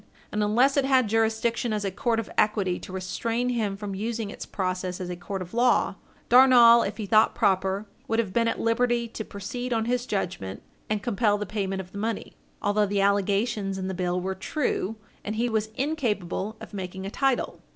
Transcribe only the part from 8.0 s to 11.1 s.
would have been at liberty to proceed on his judgment, and